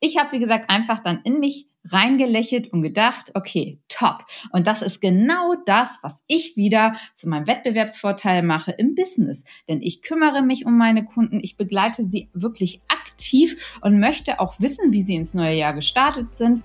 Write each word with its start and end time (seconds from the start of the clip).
Ich 0.00 0.16
habe, 0.16 0.30
wie 0.30 0.38
gesagt, 0.38 0.70
einfach 0.70 1.00
dann 1.00 1.22
in 1.24 1.40
mich 1.40 1.66
reingelächelt 1.84 2.72
und 2.72 2.82
gedacht, 2.82 3.32
okay, 3.34 3.80
top. 3.88 4.24
Und 4.52 4.68
das 4.68 4.80
ist 4.82 5.00
genau 5.00 5.56
das, 5.66 5.98
was 6.02 6.22
ich 6.28 6.56
wieder 6.56 6.94
zu 7.14 7.28
meinem 7.28 7.48
Wettbewerbsvorteil 7.48 8.44
mache 8.44 8.70
im 8.70 8.94
Business. 8.94 9.42
Denn 9.66 9.82
ich 9.82 10.00
kümmere 10.00 10.42
mich 10.42 10.66
um 10.66 10.78
meine 10.78 11.04
Kunden, 11.04 11.40
ich 11.42 11.56
begleite 11.56 12.04
sie 12.04 12.30
wirklich 12.32 12.80
aktiv 12.86 13.80
und 13.80 13.98
möchte 13.98 14.38
auch 14.38 14.60
wissen, 14.60 14.92
wie 14.92 15.02
sie 15.02 15.16
ins 15.16 15.34
neue 15.34 15.56
Jahr 15.56 15.74
gestartet 15.74 16.32
sind. 16.32 16.62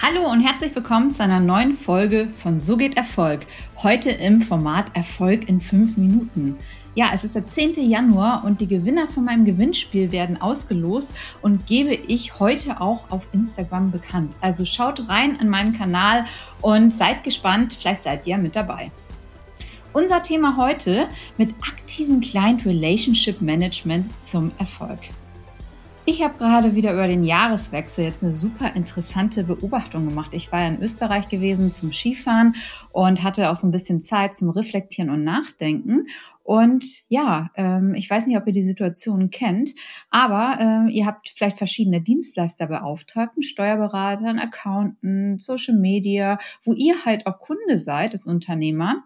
Hallo 0.00 0.30
und 0.30 0.40
herzlich 0.42 0.72
willkommen 0.76 1.10
zu 1.10 1.24
einer 1.24 1.40
neuen 1.40 1.74
Folge 1.74 2.28
von 2.36 2.60
So 2.60 2.76
geht 2.76 2.96
Erfolg. 2.96 3.40
Heute 3.82 4.10
im 4.10 4.40
Format 4.40 4.94
Erfolg 4.94 5.48
in 5.48 5.58
fünf 5.58 5.96
Minuten. 5.96 6.56
Ja, 6.98 7.10
es 7.14 7.22
ist 7.22 7.36
der 7.36 7.46
10. 7.46 7.74
Januar 7.88 8.42
und 8.44 8.60
die 8.60 8.66
Gewinner 8.66 9.06
von 9.06 9.24
meinem 9.24 9.44
Gewinnspiel 9.44 10.10
werden 10.10 10.42
ausgelost 10.42 11.14
und 11.40 11.64
gebe 11.64 11.94
ich 11.94 12.40
heute 12.40 12.80
auch 12.80 13.12
auf 13.12 13.28
Instagram 13.30 13.92
bekannt. 13.92 14.34
Also 14.40 14.64
schaut 14.64 15.08
rein 15.08 15.38
in 15.40 15.48
meinen 15.48 15.72
Kanal 15.72 16.24
und 16.60 16.92
seid 16.92 17.22
gespannt, 17.22 17.74
vielleicht 17.74 18.02
seid 18.02 18.26
ihr 18.26 18.36
mit 18.36 18.56
dabei. 18.56 18.90
Unser 19.92 20.24
Thema 20.24 20.56
heute 20.56 21.06
mit 21.36 21.54
aktivem 21.70 22.20
Client 22.20 22.66
Relationship 22.66 23.40
Management 23.40 24.10
zum 24.24 24.50
Erfolg. 24.58 24.98
Ich 26.10 26.22
habe 26.22 26.38
gerade 26.38 26.74
wieder 26.74 26.94
über 26.94 27.06
den 27.06 27.22
Jahreswechsel 27.22 28.04
jetzt 28.04 28.22
eine 28.22 28.32
super 28.32 28.74
interessante 28.74 29.44
Beobachtung 29.44 30.08
gemacht. 30.08 30.32
Ich 30.32 30.50
war 30.50 30.62
ja 30.62 30.68
in 30.68 30.80
Österreich 30.80 31.28
gewesen 31.28 31.70
zum 31.70 31.92
Skifahren 31.92 32.54
und 32.92 33.22
hatte 33.22 33.50
auch 33.50 33.56
so 33.56 33.66
ein 33.66 33.72
bisschen 33.72 34.00
Zeit 34.00 34.34
zum 34.34 34.48
Reflektieren 34.48 35.10
und 35.10 35.22
Nachdenken. 35.22 36.06
Und 36.42 36.86
ja, 37.08 37.50
ähm, 37.56 37.92
ich 37.94 38.08
weiß 38.08 38.26
nicht, 38.26 38.38
ob 38.38 38.46
ihr 38.46 38.54
die 38.54 38.62
Situation 38.62 39.28
kennt, 39.28 39.74
aber 40.08 40.56
ähm, 40.58 40.88
ihr 40.88 41.04
habt 41.04 41.28
vielleicht 41.28 41.58
verschiedene 41.58 42.00
Dienstleister 42.00 42.68
beauftragten, 42.68 43.42
Steuerberatern, 43.42 44.38
Accountant, 44.38 45.42
Social 45.42 45.76
Media, 45.76 46.38
wo 46.62 46.72
ihr 46.72 47.04
halt 47.04 47.26
auch 47.26 47.38
Kunde 47.38 47.78
seid 47.78 48.14
als 48.14 48.24
Unternehmer. 48.24 49.04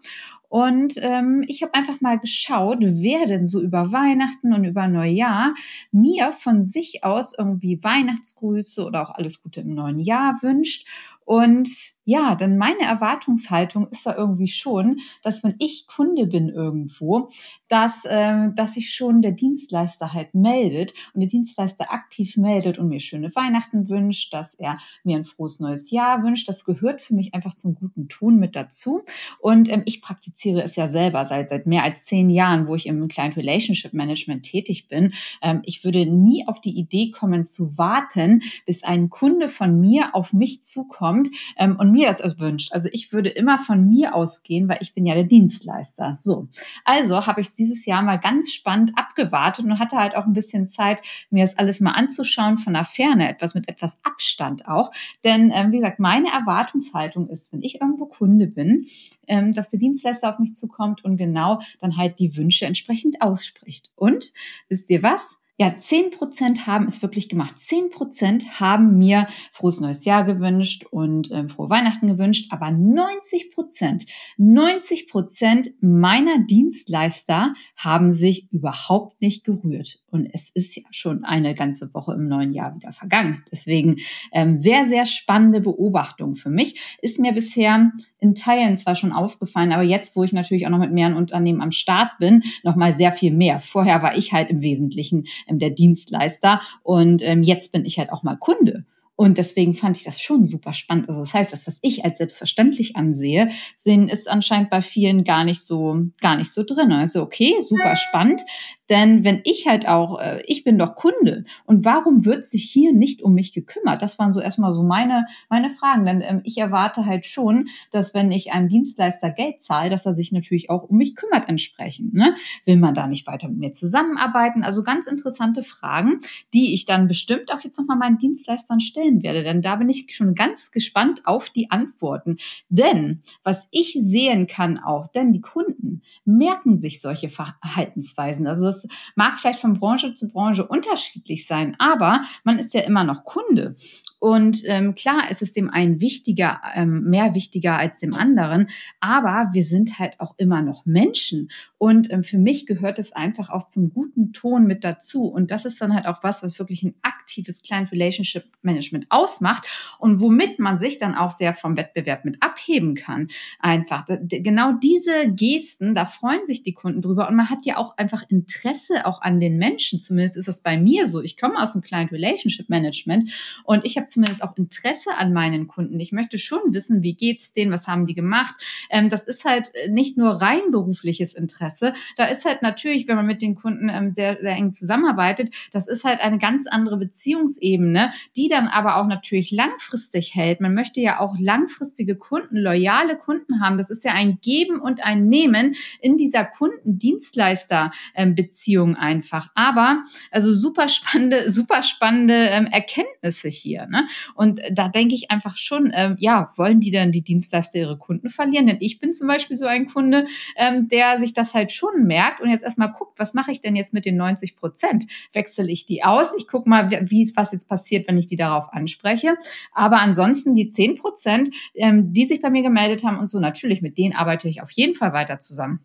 Und 0.52 0.96
ähm, 0.98 1.42
ich 1.48 1.62
habe 1.62 1.72
einfach 1.72 2.02
mal 2.02 2.18
geschaut, 2.18 2.80
wer 2.82 3.24
denn 3.24 3.46
so 3.46 3.58
über 3.58 3.90
Weihnachten 3.90 4.52
und 4.52 4.64
über 4.64 4.86
Neujahr 4.86 5.54
mir 5.92 6.30
von 6.30 6.62
sich 6.62 7.04
aus 7.04 7.32
irgendwie 7.38 7.82
Weihnachtsgrüße 7.82 8.84
oder 8.84 9.00
auch 9.00 9.14
alles 9.14 9.42
Gute 9.42 9.62
im 9.62 9.72
neuen 9.72 9.98
Jahr 9.98 10.42
wünscht. 10.42 10.86
Und 11.24 11.70
ja, 12.04 12.34
denn 12.34 12.58
meine 12.58 12.82
Erwartungshaltung 12.82 13.86
ist 13.88 14.04
da 14.04 14.16
irgendwie 14.16 14.48
schon, 14.48 14.98
dass 15.22 15.44
wenn 15.44 15.54
ich 15.58 15.86
Kunde 15.86 16.26
bin 16.26 16.48
irgendwo, 16.48 17.28
dass, 17.68 18.04
äh, 18.04 18.50
dass 18.54 18.74
sich 18.74 18.92
schon 18.92 19.22
der 19.22 19.32
Dienstleister 19.32 20.12
halt 20.12 20.34
meldet 20.34 20.94
und 21.14 21.20
der 21.20 21.28
Dienstleister 21.28 21.92
aktiv 21.92 22.36
meldet 22.36 22.78
und 22.78 22.88
mir 22.88 22.98
schöne 22.98 23.34
Weihnachten 23.36 23.88
wünscht, 23.88 24.32
dass 24.34 24.54
er 24.54 24.78
mir 25.04 25.16
ein 25.16 25.24
frohes 25.24 25.60
neues 25.60 25.90
Jahr 25.92 26.24
wünscht. 26.24 26.48
Das 26.48 26.64
gehört 26.64 27.00
für 27.00 27.14
mich 27.14 27.34
einfach 27.34 27.54
zum 27.54 27.76
guten 27.76 28.08
Ton 28.08 28.36
mit 28.38 28.56
dazu. 28.56 29.02
Und 29.38 29.68
ähm, 29.70 29.82
ich 29.84 30.02
praktiziere 30.02 30.62
es 30.62 30.74
ja 30.74 30.88
selber 30.88 31.24
seit, 31.24 31.50
seit 31.50 31.66
mehr 31.68 31.84
als 31.84 32.04
zehn 32.04 32.30
Jahren, 32.30 32.66
wo 32.66 32.74
ich 32.74 32.86
im 32.86 33.06
Client 33.06 33.36
Relationship 33.36 33.92
Management 33.92 34.42
tätig 34.42 34.88
bin. 34.88 35.12
Ähm, 35.40 35.62
ich 35.64 35.84
würde 35.84 36.04
nie 36.04 36.48
auf 36.48 36.60
die 36.60 36.76
Idee 36.76 37.12
kommen 37.12 37.44
zu 37.44 37.78
warten, 37.78 38.42
bis 38.66 38.82
ein 38.82 39.08
Kunde 39.08 39.48
von 39.48 39.80
mir 39.80 40.16
auf 40.16 40.32
mich 40.32 40.62
zukommt 40.62 41.28
ähm, 41.56 41.76
und 41.78 41.91
mir 41.92 42.08
das 42.08 42.22
wünscht. 42.38 42.72
Also 42.72 42.88
ich 42.92 43.12
würde 43.12 43.28
immer 43.28 43.58
von 43.58 43.88
mir 43.88 44.14
ausgehen, 44.14 44.68
weil 44.68 44.78
ich 44.80 44.94
bin 44.94 45.06
ja 45.06 45.14
der 45.14 45.24
Dienstleister. 45.24 46.14
So, 46.14 46.48
also 46.84 47.26
habe 47.26 47.40
ich 47.40 47.54
dieses 47.54 47.86
Jahr 47.86 48.02
mal 48.02 48.18
ganz 48.18 48.52
spannend 48.52 48.92
abgewartet 48.96 49.64
und 49.64 49.78
hatte 49.78 49.96
halt 49.96 50.16
auch 50.16 50.24
ein 50.24 50.32
bisschen 50.32 50.66
Zeit, 50.66 51.02
mir 51.30 51.44
das 51.44 51.58
alles 51.58 51.80
mal 51.80 51.92
anzuschauen 51.92 52.58
von 52.58 52.72
der 52.72 52.84
Ferne, 52.84 53.28
etwas 53.28 53.54
mit 53.54 53.68
etwas 53.68 53.98
Abstand 54.02 54.66
auch. 54.66 54.90
Denn 55.24 55.50
ähm, 55.54 55.72
wie 55.72 55.78
gesagt, 55.78 56.00
meine 56.00 56.28
Erwartungshaltung 56.28 57.28
ist, 57.28 57.52
wenn 57.52 57.62
ich 57.62 57.80
irgendwo 57.80 58.06
Kunde 58.06 58.46
bin, 58.46 58.86
ähm, 59.26 59.52
dass 59.52 59.70
der 59.70 59.78
Dienstleister 59.78 60.30
auf 60.30 60.38
mich 60.38 60.54
zukommt 60.54 61.04
und 61.04 61.16
genau 61.16 61.60
dann 61.80 61.96
halt 61.96 62.18
die 62.18 62.36
Wünsche 62.36 62.66
entsprechend 62.66 63.22
ausspricht. 63.22 63.90
Und 63.94 64.32
wisst 64.68 64.90
ihr 64.90 65.02
was? 65.02 65.41
Ja, 65.58 65.78
zehn 65.78 66.10
Prozent 66.10 66.66
haben 66.66 66.86
es 66.86 67.02
wirklich 67.02 67.28
gemacht. 67.28 67.58
Zehn 67.58 67.90
Prozent 67.90 68.58
haben 68.58 68.98
mir 68.98 69.28
frohes 69.52 69.80
neues 69.80 70.04
Jahr 70.04 70.24
gewünscht 70.24 70.84
und 70.90 71.30
ähm, 71.30 71.48
frohe 71.48 71.70
Weihnachten 71.70 72.06
gewünscht. 72.06 72.48
Aber 72.50 72.70
90 72.70 73.50
Prozent, 73.54 74.06
90 74.38 75.08
Prozent 75.08 75.70
meiner 75.80 76.38
Dienstleister 76.38 77.54
haben 77.76 78.10
sich 78.10 78.50
überhaupt 78.50 79.20
nicht 79.20 79.44
gerührt. 79.44 80.01
Und 80.12 80.28
es 80.32 80.50
ist 80.52 80.76
ja 80.76 80.82
schon 80.90 81.24
eine 81.24 81.54
ganze 81.54 81.92
Woche 81.94 82.12
im 82.12 82.28
neuen 82.28 82.52
Jahr 82.52 82.74
wieder 82.74 82.92
vergangen. 82.92 83.42
Deswegen 83.50 83.96
ähm, 84.32 84.56
sehr, 84.56 84.84
sehr 84.84 85.06
spannende 85.06 85.60
Beobachtung 85.60 86.34
für 86.34 86.50
mich. 86.50 86.98
Ist 87.00 87.18
mir 87.18 87.32
bisher 87.32 87.90
in 88.18 88.34
Teilen 88.34 88.76
zwar 88.76 88.94
schon 88.94 89.12
aufgefallen, 89.12 89.72
aber 89.72 89.82
jetzt, 89.82 90.14
wo 90.14 90.22
ich 90.22 90.34
natürlich 90.34 90.66
auch 90.66 90.70
noch 90.70 90.78
mit 90.78 90.92
mehreren 90.92 91.16
Unternehmen 91.16 91.62
am 91.62 91.72
Start 91.72 92.18
bin, 92.18 92.42
noch 92.62 92.76
mal 92.76 92.94
sehr 92.94 93.10
viel 93.10 93.32
mehr. 93.32 93.58
Vorher 93.58 94.02
war 94.02 94.16
ich 94.16 94.34
halt 94.34 94.50
im 94.50 94.60
Wesentlichen 94.60 95.24
ähm, 95.48 95.58
der 95.58 95.70
Dienstleister 95.70 96.60
und 96.82 97.22
ähm, 97.22 97.42
jetzt 97.42 97.72
bin 97.72 97.86
ich 97.86 97.98
halt 97.98 98.12
auch 98.12 98.22
mal 98.22 98.36
Kunde. 98.36 98.84
Und 99.14 99.38
deswegen 99.38 99.74
fand 99.74 99.96
ich 99.96 100.04
das 100.04 100.20
schon 100.20 100.46
super 100.46 100.72
spannend. 100.72 101.08
Also 101.08 101.20
das 101.20 101.34
heißt, 101.34 101.52
das, 101.52 101.66
was 101.66 101.78
ich 101.82 102.04
als 102.04 102.18
selbstverständlich 102.18 102.96
ansehe, 102.96 103.50
sehen 103.76 104.08
ist 104.08 104.28
anscheinend 104.28 104.70
bei 104.70 104.80
vielen 104.80 105.22
gar 105.22 105.44
nicht 105.44 105.60
so, 105.60 105.96
gar 106.20 106.36
nicht 106.36 106.50
so 106.50 106.62
drin. 106.62 106.92
Also 106.92 107.22
okay, 107.22 107.54
super 107.60 107.96
spannend. 107.96 108.42
Denn 108.88 109.24
wenn 109.24 109.40
ich 109.44 109.66
halt 109.66 109.88
auch, 109.88 110.20
äh, 110.20 110.42
ich 110.46 110.64
bin 110.64 110.76
doch 110.76 110.96
Kunde 110.96 111.44
und 111.64 111.84
warum 111.84 112.24
wird 112.24 112.44
sich 112.44 112.64
hier 112.64 112.92
nicht 112.92 113.22
um 113.22 113.32
mich 113.32 113.52
gekümmert? 113.52 114.02
Das 114.02 114.18
waren 114.18 114.32
so 114.32 114.40
erstmal 114.40 114.74
so 114.74 114.82
meine, 114.82 115.24
meine 115.48 115.70
Fragen. 115.70 116.04
Denn 116.04 116.20
ähm, 116.20 116.40
ich 116.44 116.58
erwarte 116.58 117.06
halt 117.06 117.24
schon, 117.24 117.68
dass 117.90 118.12
wenn 118.12 118.30
ich 118.30 118.52
einem 118.52 118.68
Dienstleister 118.68 119.30
Geld 119.30 119.62
zahle, 119.62 119.88
dass 119.88 120.04
er 120.04 120.12
sich 120.12 120.32
natürlich 120.32 120.68
auch 120.68 120.84
um 120.84 120.96
mich 120.96 121.14
kümmert 121.14 121.48
entsprechend. 121.48 122.12
Ne? 122.12 122.34
Will 122.64 122.76
man 122.76 122.92
da 122.92 123.06
nicht 123.06 123.26
weiter 123.26 123.48
mit 123.48 123.58
mir 123.58 123.72
zusammenarbeiten? 123.72 124.62
Also 124.62 124.82
ganz 124.82 125.06
interessante 125.06 125.62
Fragen, 125.62 126.20
die 126.52 126.74
ich 126.74 126.84
dann 126.84 127.08
bestimmt 127.08 127.52
auch 127.52 127.60
jetzt 127.60 127.78
nochmal 127.78 127.96
meinen 127.96 128.18
Dienstleistern 128.18 128.80
stellen 129.02 129.22
werde. 129.22 129.42
Denn 129.42 129.62
da 129.62 129.76
bin 129.76 129.88
ich 129.88 130.06
schon 130.14 130.34
ganz 130.34 130.70
gespannt 130.70 131.22
auf 131.24 131.50
die 131.50 131.70
Antworten. 131.70 132.36
Denn 132.68 133.22
was 133.42 133.68
ich 133.70 133.96
sehen 133.98 134.46
kann 134.46 134.78
auch, 134.78 135.06
denn 135.06 135.32
die 135.32 135.40
Kunden 135.40 136.02
merken 136.24 136.78
sich 136.78 137.00
solche 137.00 137.28
Verhaltensweisen. 137.28 138.46
Also 138.46 138.66
das 138.66 138.86
mag 139.16 139.38
vielleicht 139.38 139.60
von 139.60 139.74
Branche 139.74 140.14
zu 140.14 140.28
Branche 140.28 140.66
unterschiedlich 140.66 141.46
sein, 141.46 141.76
aber 141.78 142.22
man 142.44 142.58
ist 142.58 142.74
ja 142.74 142.82
immer 142.82 143.04
noch 143.04 143.24
Kunde. 143.24 143.76
Und 144.22 144.62
ähm, 144.66 144.94
klar, 144.94 145.24
es 145.30 145.42
ist 145.42 145.56
dem 145.56 145.68
einen 145.68 146.00
wichtiger, 146.00 146.60
ähm, 146.76 147.02
mehr 147.10 147.34
wichtiger 147.34 147.76
als 147.76 147.98
dem 147.98 148.14
anderen, 148.14 148.68
aber 149.00 149.48
wir 149.52 149.64
sind 149.64 149.98
halt 149.98 150.20
auch 150.20 150.34
immer 150.36 150.62
noch 150.62 150.86
Menschen. 150.86 151.50
Und 151.76 152.08
ähm, 152.12 152.22
für 152.22 152.38
mich 152.38 152.66
gehört 152.66 153.00
es 153.00 153.10
einfach 153.10 153.50
auch 153.50 153.66
zum 153.66 153.92
guten 153.92 154.32
Ton 154.32 154.68
mit 154.68 154.84
dazu. 154.84 155.24
Und 155.24 155.50
das 155.50 155.64
ist 155.64 155.80
dann 155.80 155.92
halt 155.92 156.06
auch 156.06 156.22
was, 156.22 156.40
was 156.40 156.60
wirklich 156.60 156.84
ein 156.84 156.94
aktives 157.02 157.62
Client 157.62 157.90
Relationship 157.90 158.44
Management 158.62 158.91
ausmacht 159.10 159.66
und 159.98 160.20
womit 160.20 160.58
man 160.58 160.78
sich 160.78 160.98
dann 160.98 161.14
auch 161.14 161.30
sehr 161.30 161.54
vom 161.54 161.76
Wettbewerb 161.76 162.24
mit 162.24 162.42
abheben 162.42 162.94
kann. 162.94 163.28
Einfach 163.58 164.04
genau 164.06 164.72
diese 164.72 165.32
Gesten, 165.32 165.94
da 165.94 166.04
freuen 166.04 166.44
sich 166.44 166.62
die 166.62 166.74
Kunden 166.74 167.02
drüber 167.02 167.28
und 167.28 167.36
man 167.36 167.50
hat 167.50 167.64
ja 167.64 167.76
auch 167.76 167.96
einfach 167.96 168.24
Interesse 168.28 169.06
auch 169.06 169.22
an 169.22 169.40
den 169.40 169.56
Menschen. 169.56 170.00
Zumindest 170.00 170.36
ist 170.36 170.48
das 170.48 170.60
bei 170.60 170.76
mir 170.78 171.06
so. 171.06 171.20
Ich 171.20 171.36
komme 171.36 171.60
aus 171.60 171.72
dem 171.72 171.82
Client 171.82 172.12
Relationship 172.12 172.68
Management 172.68 173.30
und 173.64 173.84
ich 173.84 173.96
habe 173.96 174.06
zumindest 174.06 174.42
auch 174.42 174.56
Interesse 174.56 175.10
an 175.16 175.32
meinen 175.32 175.66
Kunden. 175.66 175.98
Ich 176.00 176.12
möchte 176.12 176.38
schon 176.38 176.60
wissen, 176.68 177.02
wie 177.02 177.14
geht's 177.14 177.52
denen, 177.52 177.72
was 177.72 177.86
haben 177.86 178.06
die 178.06 178.14
gemacht. 178.14 178.54
Ähm, 178.90 179.08
das 179.08 179.24
ist 179.24 179.44
halt 179.44 179.72
nicht 179.88 180.16
nur 180.16 180.40
rein 180.40 180.70
berufliches 180.70 181.34
Interesse. 181.34 181.94
Da 182.16 182.26
ist 182.26 182.44
halt 182.44 182.62
natürlich, 182.62 183.08
wenn 183.08 183.16
man 183.16 183.26
mit 183.26 183.42
den 183.42 183.54
Kunden 183.54 183.88
ähm, 183.88 184.12
sehr, 184.12 184.38
sehr 184.40 184.56
eng 184.56 184.72
zusammenarbeitet, 184.72 185.50
das 185.70 185.86
ist 185.86 186.04
halt 186.04 186.20
eine 186.20 186.38
ganz 186.38 186.66
andere 186.66 186.96
Beziehungsebene, 186.96 188.12
die 188.36 188.48
dann 188.48 188.68
aber 188.68 188.81
auch 188.84 189.06
natürlich 189.06 189.50
langfristig 189.50 190.34
hält. 190.34 190.60
Man 190.60 190.74
möchte 190.74 191.00
ja 191.00 191.20
auch 191.20 191.36
langfristige 191.38 192.16
Kunden, 192.16 192.56
loyale 192.56 193.16
Kunden 193.16 193.60
haben. 193.60 193.78
Das 193.78 193.88
ist 193.90 194.04
ja 194.04 194.12
ein 194.12 194.38
Geben 194.40 194.80
und 194.80 195.04
ein 195.04 195.26
Nehmen 195.26 195.74
in 196.00 196.16
dieser 196.16 196.44
Kunden-Dienstleister-Beziehung 196.44 198.96
einfach. 198.96 199.50
Aber 199.54 200.02
also 200.30 200.52
super 200.52 200.88
spannende, 200.88 201.50
super 201.50 201.82
spannende 201.82 202.34
ähm, 202.34 202.66
Erkenntnisse 202.66 203.48
hier. 203.48 203.86
Ne? 203.86 204.06
Und 204.34 204.60
da 204.70 204.88
denke 204.88 205.14
ich 205.14 205.30
einfach 205.30 205.56
schon, 205.56 205.90
ähm, 205.94 206.16
ja, 206.18 206.50
wollen 206.56 206.80
die 206.80 206.90
dann 206.90 207.12
die 207.12 207.22
Dienstleister 207.22 207.78
ihre 207.78 207.98
Kunden 207.98 208.28
verlieren? 208.28 208.66
Denn 208.66 208.78
ich 208.80 208.98
bin 208.98 209.12
zum 209.12 209.28
Beispiel 209.28 209.56
so 209.56 209.66
ein 209.66 209.86
Kunde, 209.86 210.26
ähm, 210.56 210.88
der 210.88 211.18
sich 211.18 211.32
das 211.32 211.54
halt 211.54 211.72
schon 211.72 212.04
merkt 212.04 212.40
und 212.40 212.50
jetzt 212.50 212.64
erstmal 212.64 212.92
guckt, 212.92 213.18
was 213.18 213.34
mache 213.34 213.52
ich 213.52 213.60
denn 213.60 213.76
jetzt 213.76 213.92
mit 213.92 214.04
den 214.04 214.16
90 214.16 214.56
Prozent? 214.56 215.06
Wechsle 215.32 215.70
ich 215.70 215.86
die 215.86 216.04
aus? 216.04 216.34
Ich 216.36 216.46
gucke 216.46 216.68
mal, 216.68 216.90
wie 216.90 217.22
was 217.34 217.52
jetzt 217.52 217.68
passiert, 217.68 218.08
wenn 218.08 218.18
ich 218.18 218.26
die 218.26 218.36
darauf 218.36 218.71
anspreche. 218.72 219.34
Aber 219.72 220.00
ansonsten 220.00 220.54
die 220.54 220.68
10 220.68 220.96
Prozent, 220.96 221.50
ähm, 221.74 222.12
die 222.12 222.26
sich 222.26 222.40
bei 222.40 222.50
mir 222.50 222.62
gemeldet 222.62 223.04
haben 223.04 223.18
und 223.18 223.28
so, 223.28 223.38
natürlich, 223.40 223.82
mit 223.82 223.98
denen 223.98 224.14
arbeite 224.14 224.48
ich 224.48 224.62
auf 224.62 224.70
jeden 224.70 224.94
Fall 224.94 225.12
weiter 225.12 225.38
zusammen. 225.38 225.80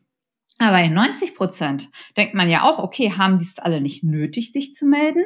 Aber 0.60 0.72
bei 0.72 0.88
90 0.88 1.36
Prozent 1.36 1.90
denkt 2.16 2.34
man 2.34 2.50
ja 2.50 2.64
auch, 2.64 2.80
okay, 2.80 3.12
haben 3.12 3.38
die 3.38 3.46
es 3.46 3.60
alle 3.60 3.80
nicht 3.80 4.04
nötig, 4.04 4.52
sich 4.52 4.74
zu 4.74 4.86
melden? 4.86 5.24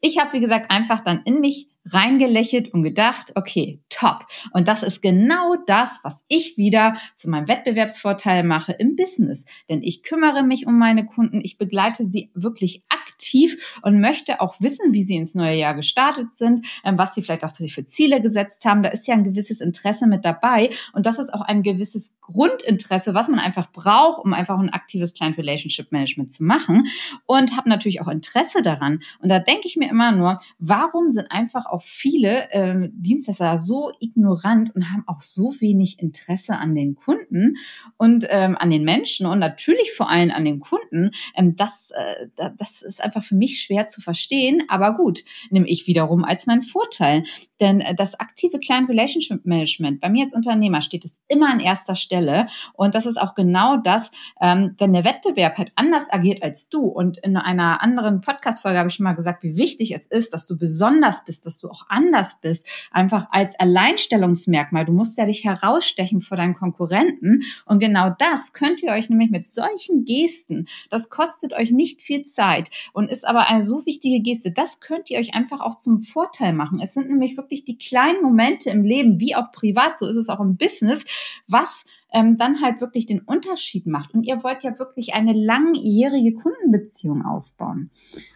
Ich 0.00 0.18
habe, 0.18 0.34
wie 0.34 0.40
gesagt, 0.40 0.70
einfach 0.70 1.00
dann 1.00 1.22
in 1.24 1.40
mich 1.40 1.68
reingelächelt 1.86 2.72
und 2.72 2.82
gedacht, 2.82 3.32
okay, 3.34 3.80
top. 3.88 4.26
Und 4.52 4.68
das 4.68 4.82
ist 4.82 5.02
genau 5.02 5.56
das, 5.66 6.00
was 6.02 6.24
ich 6.28 6.56
wieder 6.56 6.94
zu 7.14 7.28
meinem 7.28 7.48
Wettbewerbsvorteil 7.48 8.42
mache 8.42 8.72
im 8.72 8.96
Business. 8.96 9.44
Denn 9.68 9.82
ich 9.82 10.02
kümmere 10.02 10.42
mich 10.42 10.66
um 10.66 10.78
meine 10.78 11.04
Kunden, 11.06 11.40
ich 11.42 11.58
begleite 11.58 12.04
sie 12.04 12.30
wirklich 12.34 12.82
aktiv 12.88 13.78
und 13.82 14.00
möchte 14.00 14.40
auch 14.40 14.60
wissen, 14.60 14.92
wie 14.92 15.04
sie 15.04 15.16
ins 15.16 15.34
neue 15.34 15.56
Jahr 15.56 15.74
gestartet 15.74 16.32
sind, 16.32 16.66
ähm, 16.84 16.98
was 16.98 17.14
sie 17.14 17.22
vielleicht 17.22 17.44
auch 17.44 17.54
für 17.54 17.84
Ziele 17.84 18.20
gesetzt 18.20 18.64
haben. 18.64 18.82
Da 18.82 18.90
ist 18.90 19.06
ja 19.06 19.14
ein 19.14 19.24
gewisses 19.24 19.60
Interesse 19.60 20.06
mit 20.06 20.24
dabei 20.24 20.70
und 20.92 21.06
das 21.06 21.18
ist 21.18 21.32
auch 21.32 21.42
ein 21.42 21.62
gewisses 21.62 22.12
Grundinteresse, 22.20 23.14
was 23.14 23.28
man 23.28 23.38
einfach 23.38 23.70
braucht, 23.72 24.24
um 24.24 24.32
einfach 24.32 24.58
ein 24.58 24.70
aktives 24.70 25.14
Client 25.14 25.36
Relationship 25.38 25.92
Management 25.92 26.30
zu 26.30 26.42
machen 26.42 26.86
und 27.26 27.56
habe 27.56 27.68
natürlich 27.68 28.00
auch 28.00 28.08
Interesse 28.08 28.62
daran. 28.62 29.00
Und 29.20 29.30
da 29.30 29.38
denke 29.38 29.66
ich 29.66 29.76
mir 29.76 29.90
immer 29.90 30.12
nur, 30.12 30.40
warum 30.58 31.10
sind 31.10 31.30
einfach 31.30 31.66
viele 31.82 32.48
ähm, 32.52 32.90
Dienstleister 32.94 33.58
so 33.58 33.92
ignorant 34.00 34.74
und 34.74 34.90
haben 34.90 35.04
auch 35.06 35.20
so 35.20 35.54
wenig 35.60 35.98
Interesse 35.98 36.56
an 36.56 36.74
den 36.74 36.94
Kunden 36.94 37.56
und 37.96 38.26
ähm, 38.28 38.56
an 38.58 38.70
den 38.70 38.84
Menschen 38.84 39.26
und 39.26 39.38
natürlich 39.38 39.92
vor 39.92 40.10
allem 40.10 40.30
an 40.30 40.44
den 40.44 40.60
Kunden. 40.60 41.10
Ähm, 41.36 41.56
das, 41.56 41.90
äh, 41.90 42.28
das 42.56 42.82
ist 42.82 43.02
einfach 43.02 43.22
für 43.22 43.34
mich 43.34 43.60
schwer 43.60 43.88
zu 43.88 44.00
verstehen, 44.00 44.62
aber 44.68 44.94
gut, 44.94 45.24
nehme 45.50 45.68
ich 45.68 45.86
wiederum 45.86 46.24
als 46.24 46.46
mein 46.46 46.62
Vorteil. 46.62 47.24
Denn 47.60 47.80
äh, 47.80 47.94
das 47.94 48.18
aktive 48.18 48.58
Client 48.58 48.88
Relationship 48.88 49.44
Management, 49.44 50.00
bei 50.00 50.08
mir 50.08 50.24
als 50.24 50.34
Unternehmer 50.34 50.82
steht 50.82 51.04
es 51.04 51.20
immer 51.28 51.50
an 51.50 51.60
erster 51.60 51.96
Stelle. 51.96 52.46
Und 52.74 52.94
das 52.94 53.06
ist 53.06 53.20
auch 53.20 53.34
genau 53.34 53.76
das, 53.76 54.10
ähm, 54.40 54.74
wenn 54.78 54.92
der 54.92 55.04
Wettbewerb 55.04 55.58
halt 55.58 55.70
anders 55.76 56.10
agiert 56.10 56.42
als 56.42 56.68
du. 56.68 56.84
Und 56.84 57.18
in 57.18 57.36
einer 57.36 57.82
anderen 57.82 58.20
Podcast-Folge 58.20 58.78
habe 58.78 58.88
ich 58.88 58.94
schon 58.94 59.04
mal 59.04 59.14
gesagt, 59.14 59.42
wie 59.42 59.56
wichtig 59.56 59.94
es 59.94 60.06
ist, 60.06 60.32
dass 60.32 60.46
du 60.46 60.56
besonders 60.56 61.24
bist, 61.24 61.46
dass 61.46 61.58
du 61.64 61.70
auch 61.70 61.86
anders 61.88 62.36
bist, 62.40 62.66
einfach 62.90 63.26
als 63.30 63.58
Alleinstellungsmerkmal. 63.58 64.84
Du 64.84 64.92
musst 64.92 65.18
ja 65.18 65.24
dich 65.24 65.44
herausstechen 65.44 66.20
vor 66.20 66.36
deinen 66.36 66.54
Konkurrenten. 66.54 67.42
Und 67.64 67.78
genau 67.78 68.10
das 68.18 68.52
könnt 68.52 68.82
ihr 68.82 68.92
euch 68.92 69.08
nämlich 69.08 69.30
mit 69.30 69.46
solchen 69.46 70.04
Gesten, 70.04 70.66
das 70.90 71.08
kostet 71.08 71.52
euch 71.52 71.72
nicht 71.72 72.02
viel 72.02 72.22
Zeit 72.22 72.70
und 72.92 73.10
ist 73.10 73.26
aber 73.26 73.48
eine 73.48 73.62
so 73.62 73.86
wichtige 73.86 74.20
Geste, 74.20 74.50
das 74.50 74.80
könnt 74.80 75.10
ihr 75.10 75.18
euch 75.18 75.34
einfach 75.34 75.60
auch 75.60 75.76
zum 75.76 76.00
Vorteil 76.00 76.52
machen. 76.52 76.80
Es 76.80 76.94
sind 76.94 77.08
nämlich 77.08 77.36
wirklich 77.36 77.64
die 77.64 77.78
kleinen 77.78 78.22
Momente 78.22 78.70
im 78.70 78.84
Leben, 78.84 79.20
wie 79.20 79.34
auch 79.34 79.50
privat, 79.52 79.98
so 79.98 80.06
ist 80.06 80.16
es 80.16 80.28
auch 80.28 80.40
im 80.40 80.56
Business, 80.56 81.04
was 81.46 81.84
ähm, 82.14 82.36
dann 82.38 82.62
halt 82.62 82.80
wirklich 82.80 83.04
den 83.04 83.20
Unterschied 83.20 83.86
macht. 83.86 84.14
Und 84.14 84.22
ihr 84.22 84.42
wollt 84.42 84.62
ja 84.62 84.78
wirklich 84.78 85.12
eine 85.12 85.34
langjährige 85.34 86.32
Kundenbeziehung 86.34 87.26
aufbauen. 87.26 87.90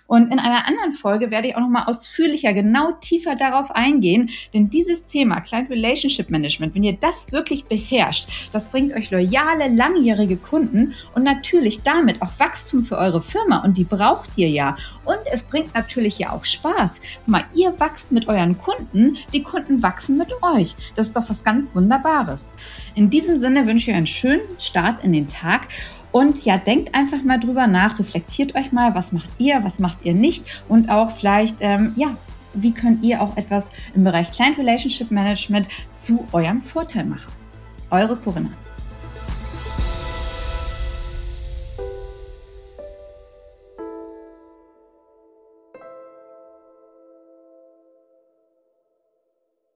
Und 0.08 0.32
in 0.32 0.38
einer 0.38 0.66
anderen 0.66 0.94
Folge 0.94 1.30
werde 1.30 1.48
ich 1.48 1.56
auch 1.56 1.60
nochmal 1.60 1.84
ausführlicher, 1.84 2.54
genau 2.54 2.92
tiefer 2.92 3.36
darauf 3.36 3.70
eingehen, 3.70 4.30
denn 4.54 4.70
dieses 4.70 5.04
Thema 5.04 5.40
Client 5.42 5.68
Relationship 5.68 6.30
Management, 6.30 6.74
wenn 6.74 6.82
ihr 6.82 6.96
das 6.98 7.30
wirklich 7.30 7.66
beherrscht, 7.66 8.26
das 8.50 8.68
bringt 8.68 8.94
euch 8.94 9.10
loyale, 9.10 9.68
langjährige 9.68 10.38
Kunden 10.38 10.94
und 11.14 11.24
natürlich 11.24 11.82
damit 11.82 12.22
auch 12.22 12.30
Wachstum 12.38 12.84
für 12.84 12.96
eure 12.96 13.20
Firma 13.20 13.58
und 13.58 13.76
die 13.76 13.84
braucht 13.84 14.30
ihr 14.38 14.48
ja. 14.48 14.76
Und 15.04 15.20
es 15.30 15.44
bringt 15.44 15.74
natürlich 15.74 16.18
ja 16.18 16.32
auch 16.32 16.44
Spaß. 16.44 17.02
Guck 17.18 17.28
mal, 17.28 17.44
ihr 17.54 17.78
wachst 17.78 18.10
mit 18.10 18.28
euren 18.28 18.56
Kunden, 18.56 19.18
die 19.34 19.42
Kunden 19.42 19.82
wachsen 19.82 20.16
mit 20.16 20.32
euch. 20.40 20.74
Das 20.94 21.08
ist 21.08 21.16
doch 21.16 21.28
was 21.28 21.44
ganz 21.44 21.74
Wunderbares. 21.74 22.54
In 22.94 23.10
diesem 23.10 23.36
Sinne 23.36 23.66
wünsche 23.68 23.90
ich 23.90 23.96
einen 23.96 24.06
schönen 24.06 24.40
Start 24.58 25.04
in 25.04 25.12
den 25.12 25.28
Tag 25.28 25.68
und 26.10 26.44
ja, 26.44 26.56
denkt 26.56 26.94
einfach 26.94 27.22
mal 27.22 27.38
drüber 27.38 27.66
nach, 27.66 27.98
reflektiert 27.98 28.56
euch 28.56 28.72
mal, 28.72 28.94
was 28.94 29.12
macht 29.12 29.30
ihr, 29.38 29.62
was 29.62 29.78
macht 29.78 30.04
ihr 30.04 30.14
nicht 30.14 30.64
und 30.68 30.90
auch 30.90 31.10
vielleicht, 31.12 31.58
ähm, 31.60 31.92
ja, 31.96 32.16
wie 32.54 32.72
könnt 32.72 33.04
ihr 33.04 33.20
auch 33.20 33.36
etwas 33.36 33.70
im 33.94 34.04
Bereich 34.04 34.32
Client 34.32 34.58
Relationship 34.58 35.10
Management 35.10 35.68
zu 35.92 36.26
eurem 36.32 36.62
Vorteil 36.62 37.04
machen. 37.04 37.30
Eure 37.90 38.16
Corinna. 38.16 38.50